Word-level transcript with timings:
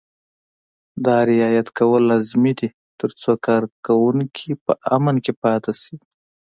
دا 1.05 1.17
رعایت 1.31 1.67
کول 1.77 2.01
لازمي 2.11 2.53
دي 2.59 2.67
ترڅو 2.99 3.31
کارکوونکي 3.45 4.49
په 4.63 4.71
امن 4.95 5.15
کې 5.23 5.33
پاتې 5.41 5.71
شي. 5.81 5.95